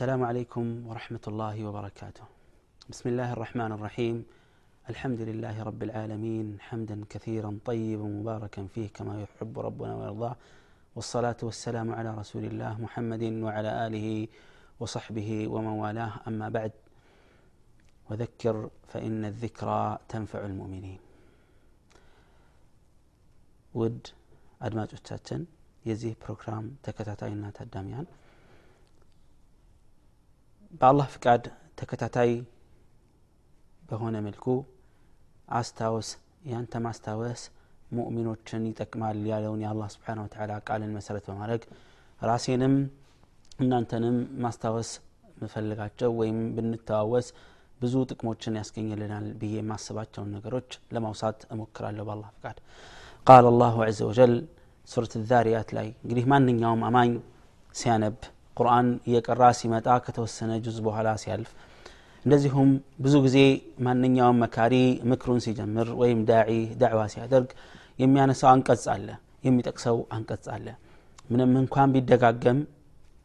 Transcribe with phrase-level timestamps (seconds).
[0.00, 2.24] السلام عليكم ورحمة الله وبركاته
[2.90, 4.16] بسم الله الرحمن الرحيم
[4.90, 10.36] الحمد لله رب العالمين حمدا كثيرا طيبا مباركا فيه كما يحب ربنا ويرضاه
[10.96, 14.28] والصلاة والسلام على رسول الله محمد وعلى آله
[14.80, 16.72] وصحبه ومن والاه أما بعد
[18.10, 21.00] وذكر فإن الذكرى تنفع المؤمنين
[23.74, 24.04] ውድ
[24.60, 25.42] አድማጮቻችን
[25.84, 28.06] የዚህ ፕሮግራም ተከታታይና ታዳሚያን
[30.81, 31.43] በአላህ ፍቃድ
[31.79, 32.31] ተከታታይ
[33.83, 34.45] በሆነ መልኩ
[35.57, 36.09] አስታወስ
[36.51, 37.41] ያንተ ማስታወስ
[37.95, 41.63] ሙእሚኖችን ይጠቅማል ያለውን የአላህ ስብሓን ወተላ ቃልን መሰረት በማድረግ
[42.21, 42.75] ራሴንም
[43.59, 44.15] እናንተንም
[44.45, 44.89] ማስታወስ
[45.37, 47.27] ምፈልጋቸው ወይም ብንተዋወስ
[47.81, 52.57] ብዙ ጥቅሞችን ያስገኝልናል ብዬ የማስባቸውን ነገሮች ለማውሳት እሞክራለሁ በአላህ ፍቃድ
[53.27, 54.33] ቃል አላሁ ዘ ወጀል
[54.89, 57.11] ሱረት ዛሪያት ላይ እንግዲህ ማንኛውም አማኝ
[57.75, 58.17] ሲያነብ
[58.59, 61.49] ቁርአን እየቀራ ሲመጣ ከተወሰነ ጁዝ በኋላ ሲያልፍ
[62.25, 62.69] እንደዚሁም
[63.05, 63.37] ብዙ ጊዜ
[63.85, 64.75] ማንኛውም መካሪ
[65.11, 67.49] ምክሩን ሲጀምር ወይም ዳዒ ዳዕዋ ሲያደርግ
[68.03, 69.07] የሚያነሳው አንቀጽ አለ
[69.47, 70.67] የሚጠቅሰው አንቀጽ አለ
[71.33, 72.59] ምንም እንኳን ቢደጋገም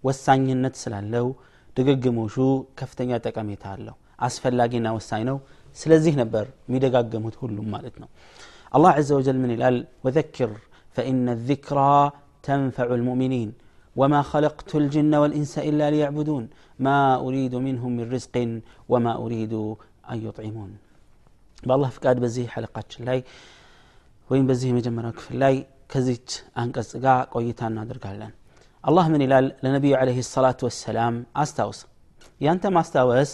[0.05, 1.27] ወሳኝነት ስላለው
[1.77, 2.37] ድግግሞሹ
[2.81, 5.39] ከፍተኛ ጠቀሜታ አለው አስፈላጊና ወሳኝ ነው
[5.79, 8.09] ስለዚህ ነበር የሚደጋገሙት ሁሉም ማለት ነው
[8.75, 10.51] الله عز وجل من الال وذكر
[10.97, 11.95] فإن الذكرى
[12.49, 13.49] تنفع المؤمنين
[14.01, 16.45] وما خلقت الجن والإنس إلا ليعبدون
[16.87, 18.35] ما أريد منهم من رزق
[18.93, 19.55] وما أريد
[20.13, 20.71] أن يطعمون
[21.69, 23.21] بالله فقاد بزيه حلقات لاي
[24.31, 25.57] وين بزيه مجمرة كفر لاي
[25.93, 28.33] كزيت أنكس قا قويتان نادر قالان
[28.89, 31.79] الله من الال لنبي عليه الصلاة والسلام أستاوس
[32.45, 33.31] يانت ما استاوس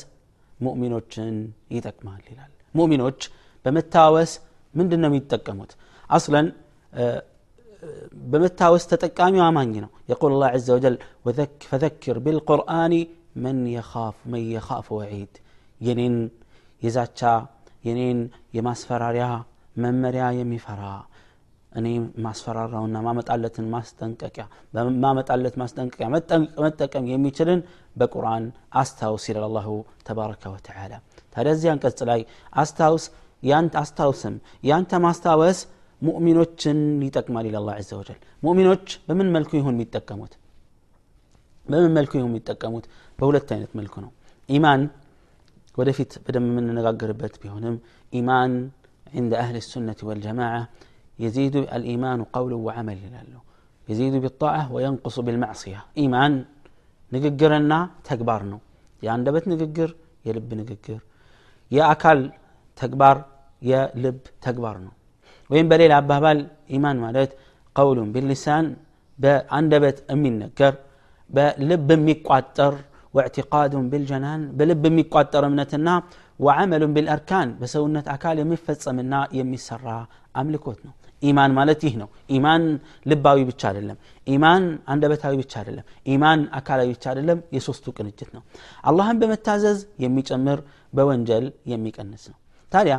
[0.64, 1.34] مؤمنوچن
[1.76, 3.20] يتكمال ይላል ሙእሚኖች
[3.64, 4.32] በመታወስ
[4.78, 5.72] ምንድን ነው የሚጠቀሙት
[6.16, 6.46] አስለን
[8.30, 10.96] በመታወስ ተጠቃሚው አማኝ ነው የቁል ላ ዘ ወጀል
[11.66, 12.94] ፈዘክር ቢልቁርአን
[13.44, 15.34] መን የኻፍ መን የኻፍ ወዒድ
[15.80, 16.16] የኔን
[16.82, 17.20] የዛቻ
[17.84, 18.20] የኔን
[18.56, 19.26] የማስፈራሪያ
[19.76, 20.82] መመሪያ የሚፈራ
[21.72, 21.86] እኔ
[22.24, 24.44] ማስፈራራውና ማመጣለትን ማስጠንቀቂያ
[24.74, 26.06] በማመጣለት ማስጠንቀቂያ
[26.64, 27.60] መጠቀም የሚችልን
[27.96, 28.44] በቁርአን
[28.82, 29.68] አስታውስ ይላል አላሁ
[30.08, 30.92] ተባረከ ወተዓላ
[31.34, 32.20] ታዲያ እዚህ አንቀጽ ላይ
[32.62, 33.06] አስታውስ
[33.42, 34.36] ያንተ አስታውስም
[34.70, 35.58] ያንተ ማስታወስ
[36.02, 40.32] ሙእሚኖችን ይጠቅማል ይላል አላ ዘ ወጀል ሙእሚኖች በምን መልኩ ይሁን የሚጠቀሙት
[41.66, 42.84] በምን መልኩ ይሁን የሚጠቀሙት
[43.18, 44.10] በሁለት አይነት መልኩ ነው
[44.48, 44.82] ኢማን
[45.76, 47.76] ወደፊት በደንብ የምንነጋገርበት ቢሆንም
[48.12, 48.52] ኢማን
[49.14, 50.62] عند أهل السنة والجماعة
[51.18, 53.32] يزيد الإيمان قول وعمل ይላሉ
[53.88, 56.32] يزيد بالطاعة وينقص بالمعصية إيمان
[57.12, 57.72] ንግግርና
[58.08, 58.58] ተግባር ነው
[59.02, 59.90] የአንደበት ንግግር
[60.26, 61.00] የልብ ንግግር
[61.70, 62.20] የአካል
[62.78, 63.16] ተግባር
[63.62, 64.92] የልብ ተግባር ነው
[65.50, 66.38] ወይም በሌላ አባባል
[66.76, 67.30] ኢማን ማለት
[67.76, 68.66] ቀውሉን ቢልሊሳን
[69.18, 70.74] በአንደበት የሚነገር
[71.30, 72.74] በልብ የሚቋጠር
[73.14, 75.88] ወእዕቲቃዱን ቢልጀናን በልብ የሚቋጠር እምነትና
[76.40, 79.86] ወዓመሉን ቢልአርካን በሰውነት አካል የሚፈጸምና የሚሰራ
[80.40, 82.64] አምልኮት ነው ኢማን ማለት ይህ ነው ኢማን
[83.10, 85.84] ልባዊ ብቻ አይደለም ኢማን አንደበታዊ ብቻ አይደለም
[86.14, 88.42] ኢማን አካላዊ ብቻ አይደለም የሶስቱ ቅንጅት ነው
[88.84, 90.60] አላህን በመታዘዝ የሚጨምር
[90.92, 92.38] በወንጀል የሚቀንስ ነው
[92.72, 92.96] ታዲያ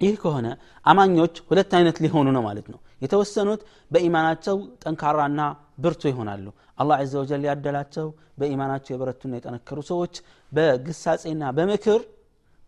[0.00, 0.46] ይህ ከሆነ
[0.86, 3.60] አማኞች ሁለት አይነት ሊሆኑ ነው ማለት ነው። የተወሰኑት
[3.90, 5.40] በኢማናቸው ጠንካራና
[5.84, 6.46] ብርቱ ይሆናሉ።
[6.78, 8.06] አላህ ዘ ወጀል ያደላቸው
[8.40, 10.14] በኢማናቸው የበረቱና የጠነከሩ ሰዎች
[10.52, 12.00] በግሳጼና በምክር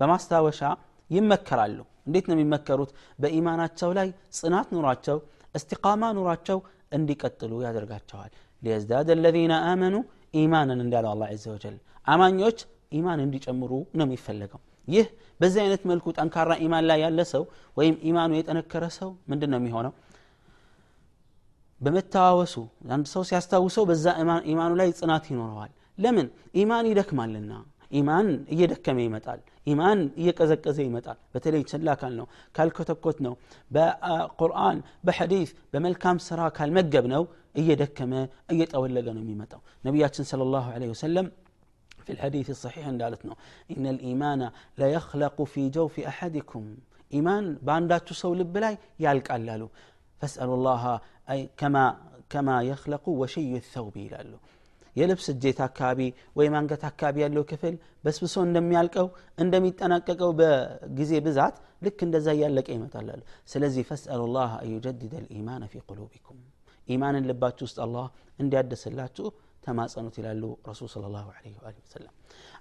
[0.01, 0.61] በማስታወሻ
[1.11, 2.91] ይመከራሉ። እንዴት ነው የሚመከሩት?
[3.23, 4.09] በኢማናቸው ላይ
[4.39, 5.19] ጽናት ኑሯቸው
[5.55, 6.59] እስቲቃማ ኑሯቸው
[6.97, 8.33] እንዲቀጥሉ ያደርጋቸዋል።
[8.63, 9.95] ሊየዝዳድ አለዚነ አመኑ
[10.41, 11.77] ኢማንን እንዳለው አላ ዘ ወጀል።
[12.07, 12.59] አማኞች
[12.99, 15.07] ኢማን እንዲጨምሩ ነው የሚፈለገው ይህ
[15.41, 17.43] በዚህ አይነት መልኩ ጠንካራ ኢማን ላይ ያለ ሰው
[17.77, 19.93] ወይም ኢማኑ የጠነከረ ሰው ምንድን ነው የሚሆነው?
[21.81, 22.55] በመተዋወሱ
[22.95, 24.07] አንድ ሰው ሲያስታውሰው በዛ
[24.53, 26.27] ኢማኑ ላይ ጽናት ይኖረዋል። ለምን?
[26.55, 27.53] ኢማን ይደክማልና።
[27.93, 33.35] ኢማን እየደከመ ይመጣል። ኢማን እየቀዘቀዘ ይመጣል። በተለይ ችላ ካል ነው ካልኮተኮት ነው።
[33.71, 37.23] በቁርአን በሐዲስ በመልካም ስራ ካልመገብ ነው
[37.55, 38.13] እየደከመ
[38.53, 41.29] እየጠወለገ ነው የሚመጣው። ነቢያችን ስለ ላሁ ወሰለም
[42.06, 43.22] في الحديث الصحيح እንዳሉት
[43.78, 44.41] إن الإيمان
[44.78, 46.64] لا يخلق في جوف أحدكم
[47.14, 49.67] إيمان بانداتو سو لب لاي يالقال
[50.20, 50.84] فاسألوا الله
[51.32, 51.84] أي كما
[52.34, 54.32] كما يخلق وشي الثوب ይላሉ
[54.96, 56.00] የልብስ እጄት አካባቢ
[56.38, 59.08] ወይም አንገት አካባቢ ያለው ክፍል በስብሶ እንደሚያልቀው
[59.44, 63.22] እንደሚጠናቀቀው በጊዜ ብዛት ልክ እንደዛ እያለቀ ይመጣላሉ
[63.53, 66.40] ስለዚህ ፈስአሉ ላህ አዩጀድድ ልኢማን ፊ ቁሉቢኩም
[66.96, 68.08] ኢማንን ልባችሁ ውስጥ አላህ
[68.44, 69.28] እንዲያደስላችሁ
[69.62, 71.27] ተማጸኑት ይላሉ ረሱል ስለ ላሁ
[71.65, 72.12] ወሰለም።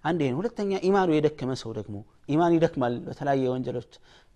[0.04, 1.96] አንድ ይህን ሁለተኛ ኢማኑ የደከመ ሰው ደግሞ
[2.30, 3.92] ኢማን ይደክማል። በተለያየ ወንጀሎች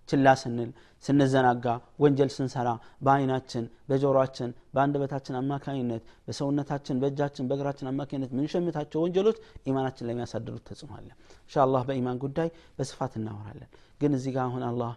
[0.08, 0.70] ችላ ስንል
[1.04, 1.66] ስንዘናጋ
[2.02, 2.68] ወንጀል ስንሰራ
[3.04, 11.08] በአይናችን በጆሮአችን በአንደበታችን አማካኝነት በሰውነታችን በእጃችን በእግራችን አማካኝነት ምንሸምታቸው ወንጀሎች ኢማናችን ለሚያሳድሩት ተጽዕኖ አለ።
[11.44, 11.56] እንሻ
[11.88, 13.70] በኢማን ጉዳይ በስፋት እናወራለን።
[14.00, 14.92] ግን እዚህ ጋር አሁን አላህ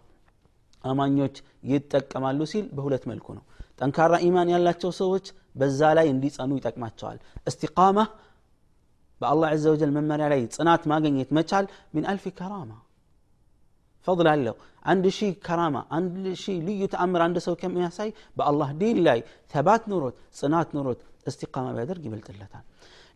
[0.84, 1.36] አማኞች
[1.70, 3.44] ይጠቀማሉ ሲል በሁለት መልኩ ነው።
[3.80, 5.26] ጠንካራ ኢማን ያላቸው ሰዎች
[5.58, 7.18] በዛ ላይ እንዲጸኑ ይጠቅማቸዋል
[7.50, 7.98] እስቲቃማ
[9.20, 11.64] በአላህ ዘ ወጀል መመሪያ ላይ ጽናት ማግኘት መቻል
[11.94, 12.70] ሚን አልፊ ከራማ
[14.06, 19.18] ፈضል አለው አንድ ሺህ ከራማ አንድ ሺህ ልዩ ተአምር አንድ ሰው ከሚያሳይ በአላህ ዲን ላይ
[19.52, 22.64] ተባት ኑሮት ጽናት ኑሮት እስቲቃማ ቢያደርግ ይበልጥለታል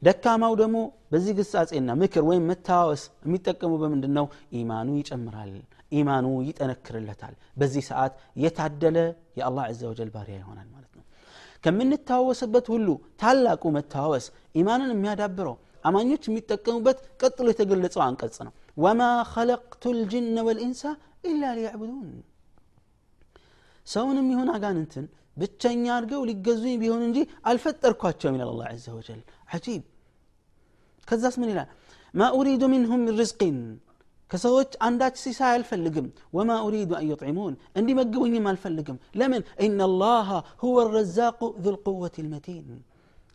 [0.03, 0.77] ደካማው ደግሞ
[1.12, 4.27] በዚህ ግሳጼና ምክር ወይም መታወስ የሚጠቀሙ በምንድን ነው
[4.61, 5.53] ኢማኑ ይጨምራል
[5.93, 8.12] ኢማኑ ይጠነክርለታል በዚህ ሰዓት
[8.44, 8.99] የታደለ
[9.41, 10.69] የአላህ ዘ ወጀል ባሪያ ይሆናል
[11.62, 12.88] ማለት ነው ከምንታወስበት ሁሉ
[13.21, 14.25] ታላቁ መታወስ
[14.59, 19.01] ኢማንን የሚያዳብረው አማኞች የሚጠቀሙበት ቀጥሎ የተገለጸው አንቀጽ ነው ወማ
[19.33, 20.81] ኸለቅቱ ልጅነ ወልኢንሳ
[21.30, 22.09] ኢላ ሊያዕቡዱን
[23.86, 25.06] ሰውንም ይሁን አጋንንትን
[25.38, 27.18] ብቸኛ አድርገው ሊገዙኝ ቢሆን እንጂ
[27.50, 29.19] አልፈጠርኳቸውም ይላል አላ ዘ ወጀል
[29.56, 29.83] አጂብ
[31.07, 31.69] ከዛስ ምን ይላል
[32.13, 33.57] ማ ኡሪዱ ሚንሁም ምን ርዝቅን
[34.31, 36.07] ከሰዎች አንዳች ሲሳይ አልፈልግም
[36.38, 40.30] ወማ ኡሪዱ አን ዩጥዒሙን እንዲመግቡኝም አልፈልግም ለምን ኢናላሃ
[40.63, 42.68] ሁወ ረዛቁ ذو القوة المتين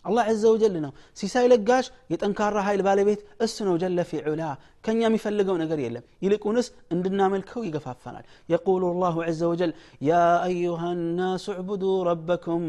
[0.04, 4.42] አላህ ዘ ወጀል ነው ሲሳይ ለጋሽ የጠንካራ ኃይል ባለቤት እሱ ነው ጀለ ፊ ዑላ
[4.86, 9.72] ከኛ የሚፈልገው ነገር የለም ይልቁንስ እንድናመልከው ይገፋፈናል የቁሉ ላሁ ዘ ወጀል
[10.08, 10.82] ያ አዩሃ
[11.20, 12.64] ናሱ ዕቡዱ ረበኩም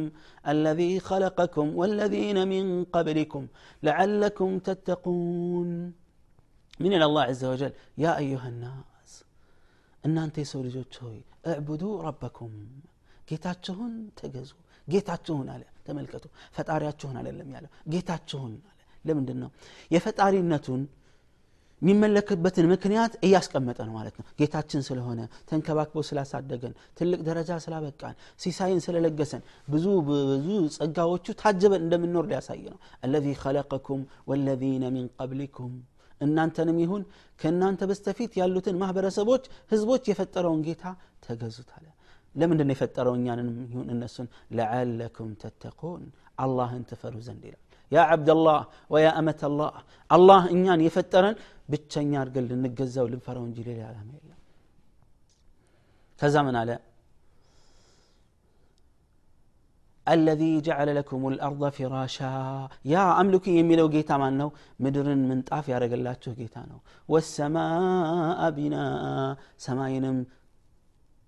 [0.53, 2.65] الذي خلقكم والذين من
[2.95, 3.44] قبلكم
[3.83, 5.69] لعلكم تتقون
[6.79, 9.11] من الله عز وجل يا أيها الناس
[10.03, 11.17] እናንተ የሰው ልጆች ሆይ
[11.51, 12.53] እዕቡዱ ረበኩም
[13.29, 14.50] ጌታችሁን ተገዙ
[14.88, 19.50] ጌታችሁን አለ ተመልከቱ ፈጣሪያችሁን አይደለም ያለው ጌታችሁን አለ ለምንድን ነው
[19.95, 20.81] የፈጣሪነቱን
[21.81, 29.41] የሚመለክበትን ምክንያት እያስቀመጠ ነው ማለት ነው ጌታችን ስለሆነ ተንከባክቦ ስላሳደገን ትልቅ ደረጃ ስላበቃን ሲሳይን ስለለገሰን
[29.73, 30.47] ብዙ ብዙ
[30.77, 35.73] ጸጋዎቹ ታጀበን እንደምንኖር ሊያሳይ ነው አለዚ ኸለቀኩም ወለዚነ ሚን ቀብሊኩም
[36.21, 37.01] እናንተንም ይሁን
[37.39, 40.83] ከእናንተ በስተፊት ያሉትን ማህበረሰቦች ህዝቦች የፈጠረውን ጌታ
[41.25, 41.85] ተገዙት አለ
[42.35, 44.27] ለምንድን ነው የፈጠረው እኛንም ይሁን እነሱን
[44.57, 46.03] ለዓለኩም ተተቁን
[46.44, 47.59] አላህን ትፈሩ ዘንድ ይላል
[47.91, 48.61] ያ ዓብደላህ
[48.94, 49.73] ወያ አመተላህ
[50.09, 51.35] አላህ እኛን የፈጠረን
[51.69, 54.39] ብቸኛ አድርገን ልንገዛው ልንፈረው እንጂ ሌላ ዓላማ የለም
[56.19, 56.71] ከዛ ምን አለ
[60.15, 62.33] الذي جعل لكم الأرض فراشا
[62.94, 64.50] يا أملك يميلو جيتا مانو
[64.83, 66.07] مدرن من طاف يا رجل
[66.39, 66.79] جيتا نو
[67.11, 69.03] والسماء بناء
[69.65, 70.17] سماينم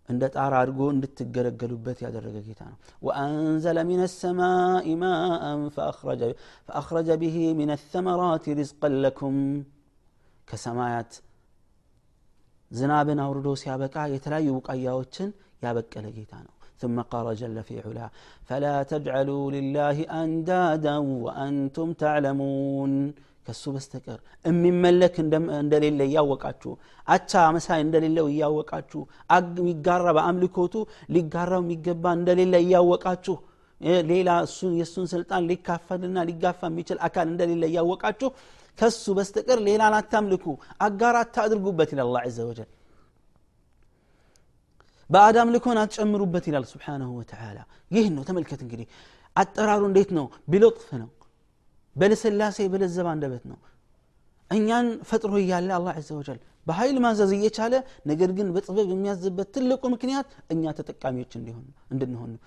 [0.10, 8.45] እንደ ጣራ አድርጎ እንድትገለገሉበት ያደረገ ጌታ ነው ወአንዘለ ሚን ሰማኢ ማአን ፈአኽረጀ ብሂ ሚን ተመራት
[8.60, 9.38] ሪዝቀን ለኩም
[10.50, 11.13] ከሰማያት
[12.72, 15.31] ዝናብን አውርዶ ሲያበቃ የተለያዩ ቡቃያዎችን
[15.66, 18.07] ያበቀለ ጌታ ነው ثم قال جل في علا
[18.48, 22.94] فلا تجعلوا لله أندادا وأنتم تعلمون
[23.48, 24.19] ከሱ በስተቀር
[24.50, 25.16] የሚመለክ
[25.63, 26.72] እንደሌለ እያወቃችሁ
[27.07, 29.01] አቻ መሳይ እንደሌለው እያወቃችሁ
[29.57, 30.74] የሚጋራ በአምልኮቱ
[31.16, 33.36] ሊጋራው የሚገባ እንደሌለ እያወቃችሁ
[34.12, 38.30] ሌላ እሱን የእሱን ስልጣን ሊካፈልና ሊጋፋ የሚችል አካል እንደሌለ እያወቃችሁ
[38.77, 40.45] ከሱ በስተቀር ሌላን አታምልኩ
[40.88, 42.69] አጋር አታድርጉበት ይላል አላ ዘ ወጀል
[45.10, 47.57] ባዕድ አምልኮን አትጨምሩበት ይላል ስብሓናሁ ወተላ
[47.92, 48.88] ይህን ነው ተመልከት እንግዲህ
[49.36, 51.10] አጠራሩ እንዴት ነው ቢሎጥፍ ነው
[51.95, 53.57] በልስላሴ በለዘብ አንደበት ነው
[54.51, 57.74] እኛን ፈጥሮ እያለ አላህ ዘ ወጀል በኃይል ማዘዝ እየቻለ
[58.10, 61.63] ነገር ግን በጥበብ የሚያዝበት ትልቁ ምክንያት እኛ ተጠቃሚዎች እንዲሆን
[61.94, 62.39] እንድንሆን ነው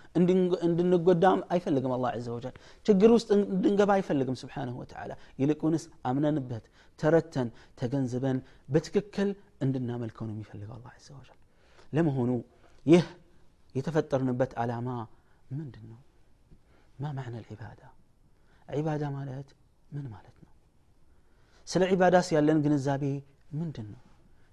[0.67, 2.55] እንድንጎዳም አይፈልግም አላ ዘ ወጀል
[2.87, 6.65] ችግር ውስጥ እንድንገባ አይፈልግም ስብሓንሁ ወተላ ይልቁንስ አምነንበት
[6.99, 8.41] ተረተን ተገንዝበን
[8.75, 9.31] በትክክል
[9.67, 11.37] እንድናመልከው ነው የሚፈልገው አላ ዘ ወጀል
[11.93, 12.31] ለመሆኑ
[12.87, 13.05] ይህ
[13.75, 14.89] የተፈጠርንበት ዓላማ
[15.53, 16.01] ምንድን ነው
[17.03, 17.81] ማ ማዕና ልዒባዳ
[18.77, 19.49] ዒባዳ ማለት
[19.93, 20.53] ምን ማለት ነው
[21.69, 23.05] ስለ ዒባዳስ ያለን ግንዛቤ
[23.61, 24.03] ምንድን ነው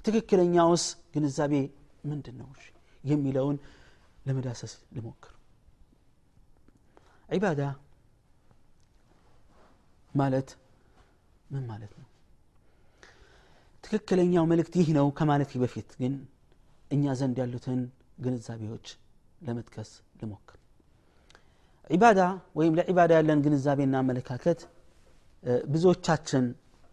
[0.06, 0.84] ትክክለኛውስ
[1.16, 1.54] ግንዛቤ
[2.10, 2.50] ምንድን ነው
[3.04, 3.58] የሚለውን
[4.28, 5.34] ለመዳሰስ ልሞክር
[7.30, 7.62] ዒባዳ
[10.14, 10.50] ማለት
[11.54, 12.08] ምን ማለት ነው
[13.84, 16.14] ትክክለኛው መልእክት ይህ ነው ከማለት በፊት ግን
[16.91, 17.81] እኛ ዘንድ ያሉትን
[18.25, 18.87] ግንዛቤዎች
[19.41, 20.57] ለመጥቀስ ልሞክር።
[21.91, 22.21] ዒባዳ
[22.59, 24.61] ወይም ለዒባዳ ያለን ግንዛቤና አመለካከት
[25.73, 26.45] ብዙዎቻችን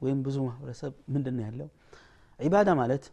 [0.01, 1.67] ወይም ብዙ ማህበረሰብ ምንድን ያለው?
[2.39, 3.03] ዒባዳ ማለት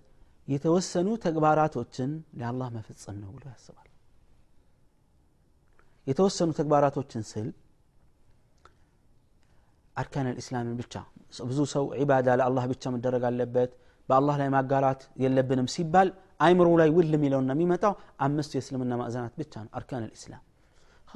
[0.49, 3.89] የተወሰኑ ተግባራቶችን ለአላህ መፈጸም ነው ብሎ ያስባል።
[6.07, 7.49] የተወሰኑ ተግባራቶችን ስል
[9.97, 10.95] አርካን ልእስላምን ብቻ
[11.51, 13.73] ብዙ ሰው ዒባዳ ለአላህ ብቻ መደረግ አለበት
[14.10, 16.10] በአላህ ላይ ማጋራት የለብንም ሲባል
[16.46, 17.94] አይምሮ ላይ ውል የሚለውና የሚመጣው
[18.26, 20.44] አምስቱ የእስልምና ማዕዘናት ብቻ ነው አርካን ልእስላም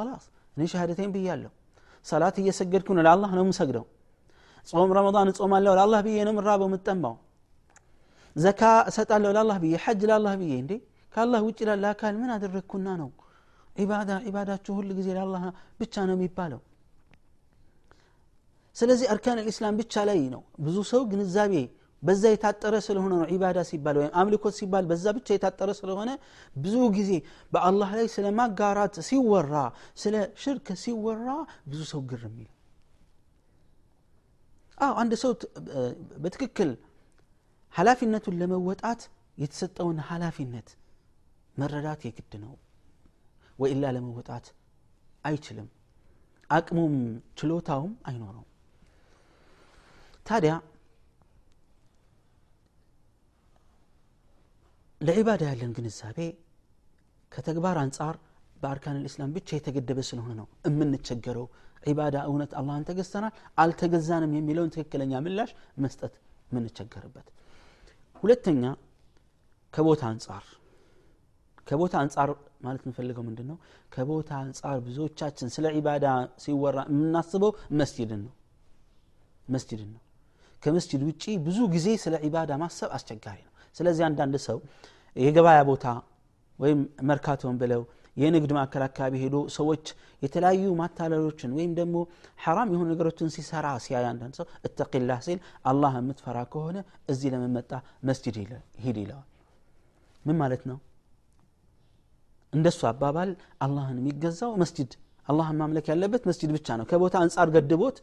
[0.07, 0.25] ላስ
[0.57, 1.51] እኔ ሻሃደተኝ ብያለሁ
[2.05, 3.85] ሰላት እየሰገድኩ ነው ለአላህ ነው የምሰግደው
[4.67, 7.15] ጾም ረመዳን እጾማለሁ ለአላህ ብዬ ነው ምራበው የምጠማው
[8.35, 10.73] ዘካ እሰጣለሁ ለአላህ ብዬ ሐጅ ለአላህ ብዬ እንዴ
[11.13, 13.09] ከአላህ ውጭ ላለ አካል ምን አደረግኩና ነው
[13.75, 15.43] ዒባዳ ዒባዳችሁ ሁል ጊዜ ለአላህ
[15.81, 16.61] ብቻ ነው የሚባለው
[18.75, 21.53] ስለዚህ አርካን ልእስላም ብቻ ላይ ነው ብዙ ሰው ግንዛቤ
[22.03, 26.09] በዛ የታጠረ ስለሆነ ነው ዒባዳ ሲባል ወይም አምልኮት ሲባል በዛ ብቻ የታጠረ ስለሆነ
[26.63, 27.11] ብዙ ጊዜ
[27.53, 29.53] በአላህ ላይ ስለ ማጋራት ሲወራ
[30.03, 31.27] ስለ ሽርክ ሲወራ
[31.69, 32.49] ብዙ ሰው ግር የሚል
[34.77, 35.31] አዎ አንድ ሰው
[36.23, 36.71] በትክክል
[37.75, 39.01] ኃላፊነቱን ለመወጣት
[39.37, 40.67] የተሰጠውን ኃላፊነት
[41.57, 42.53] መረዳት የግድ ነው
[43.59, 44.45] ወኢላ ለመወጣት
[45.23, 45.67] አይችልም
[46.49, 46.95] አቅሙም
[47.39, 48.49] ችሎታውም አይኖረውም
[50.25, 50.53] ታዲያ
[55.00, 56.18] ለዒባዳ ያለን ግንዛቤ
[57.32, 58.14] ከተግባር አንጻር
[58.56, 61.46] በአርካን ልእስላም ብቻ የተገደበ ስለሆነ ነው የምንቸገረው
[61.84, 65.50] ዒባዳ እውነት አላህን ተገዝተናል አልተገዛንም የሚለውን ትክክለኛ ምላሽ
[65.84, 66.14] መስጠት
[66.48, 67.26] የምንቸገርበት።
[68.22, 68.62] ሁለተኛ
[69.74, 70.44] ከቦታ አንጻር።
[71.66, 72.28] ከቦታ አንጻር
[72.64, 73.56] ማለት የምፈልገው ምንድን ነው
[73.94, 76.06] ከቦታ አንጻር ብዙዎቻችን ስለ ዒባዳ
[76.44, 78.34] ሲወራ የምናስበው መስጅድን ነው።
[79.46, 80.02] መስጅድን ነው።
[80.62, 84.58] ከመስጅድ ውጪ ብዙ ጊዜ ስለ ዒባዳ ማሰብ አስቸጋሪ ነው ስለዚህ አንዳንድ ሰው
[85.16, 85.86] የገበያ ቦታ
[86.58, 87.82] ወይም መርካቶን ብለው
[88.16, 89.84] የንግድ ማዕከል አካባቢ ሄዶ ሰዎች
[90.22, 91.96] የተለያዩ ማታለሎችን ወይም ደግሞ
[92.44, 96.78] ሐራም የሆኑ ነገሮችን ሲሰራ ሲያይ አንዳንድ ሰው እተቂላህ ሲል አላህ የምትፈራ ከሆነ
[97.12, 97.70] እዚህ ለመመጣ
[98.10, 98.36] መስጅድ
[98.84, 99.26] ሂድ ይለዋል።
[100.24, 100.78] ምን ማለት ነው?
[102.52, 103.30] እንደሱ አባባል
[103.64, 104.90] አላህን የሚገዛው መስጅድ
[105.28, 107.96] አላህን ማምለክ ያለበት መስጅድ ብቻ ነው። ከቦታ አንጻር ገድቦት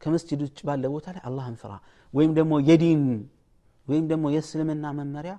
[0.00, 1.72] ከመስጅድ ውጭ ባለ ቦታ ላይ አላህን ፍራ።
[2.14, 3.02] ወይም ደግሞ የዲን
[3.86, 5.34] ወይም ደግሞ የእስልምና መመሪያ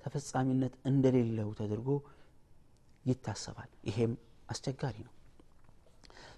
[0.00, 1.88] ተፈጻሚነት እንደሌለው ተደርጎ
[3.04, 4.12] ይታሰባል። ይሄም
[4.48, 5.14] አስቸጋሪ ነው።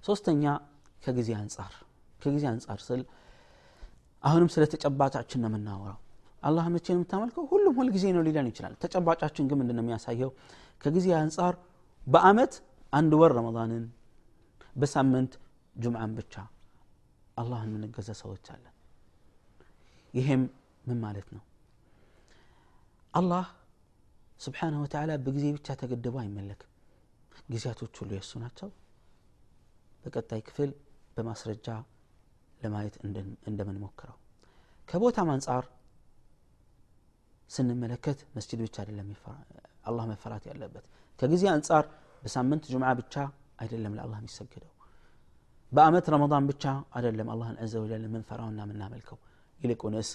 [0.05, 0.45] ሶስተኛ
[1.03, 1.73] ከጊዜ አንጻር።
[2.21, 3.03] ከጊዜ አንጻር ስል
[4.25, 5.99] አሁንም ስለ ተጨባጫችን ነው የምናወራው።
[6.43, 7.45] አላህ መቼ ነው የምታመልከው?
[7.53, 10.31] ሁሉም ሁል ጊዜ ነው ሊለን ይችላል። ተጨባጫችን ግን ምንድን ነው የሚያሳየው?
[10.83, 11.55] ከጊዜ አንጻር
[12.07, 12.53] በአመት
[12.93, 13.85] አንድ ወር ረመዳንን
[14.77, 15.33] በሳምንት
[15.77, 16.35] ጁምዓን ብቻ
[17.37, 18.75] አላህን የምንገዛ ሰዎች አለን።
[20.15, 20.43] ይሄም
[20.86, 21.44] ምን ማለት ነው
[23.14, 23.46] አላህ
[24.40, 26.72] ስብሓንሁ ወተዓላ በጊዜ ብቻ ተገድቦ አይመለክም
[27.52, 28.70] ጊዜያቶች ሁሉ የእሱ ናቸው
[30.04, 30.72] በቀጣይ ክፍል
[31.16, 31.68] በማስረጃ
[32.62, 32.96] ለማየት
[33.50, 34.18] እንደምንሞክረው
[34.88, 35.66] ከቦታም አንጻር
[37.50, 39.10] ስንመለከት መስጅድ ብቻ አይደለም
[39.90, 40.86] አላህ መፈራት ያለበት
[41.20, 41.86] ከጊዜ አንጻር
[42.24, 43.16] በሳምንት ጁምዓ ብቻ
[43.64, 44.74] አይደለም ለአላህ የሚሰገደው
[45.72, 46.64] በአመት ረመዳን ብቻ
[46.98, 49.18] አይደለም አላህን አዘ ወጀል የምንፈራውና የምናመልከው
[49.60, 50.10] ይልቁንስ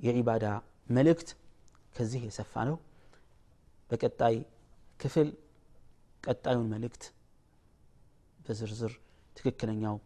[0.00, 0.46] የዒባዳ
[0.96, 1.28] መልእክት
[1.96, 2.76] ከዚህ የሰፋ ነው
[3.90, 4.36] በቀጣይ
[5.02, 5.28] ክፍል
[6.24, 7.04] ቀጣዩን መልእክት
[8.46, 8.92] በዝርዝር
[9.36, 9.96] ትክክለኛው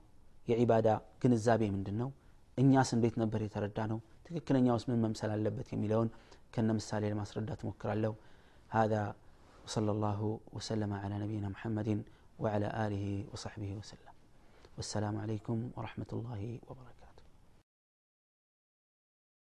[0.50, 0.88] የዒባዳ
[1.22, 2.10] ግንዛቤ ምንድን ነው
[2.58, 6.08] እኛስ እንዴት ነበር የተረዳ ነው ትክክለኛውስ ምን መምሰል አለበት የሚለውን
[6.54, 8.12] ከነ ምሳሌ ለማስረዳት ሞክራለሁ
[8.70, 9.14] هذا
[9.64, 10.20] وصلى الله
[10.52, 11.88] وسلم على نبينا محمد
[12.38, 14.14] وعلى آله وصحبه وسلم
[14.76, 16.95] والسلام عليكم ورحمة الله وبركاته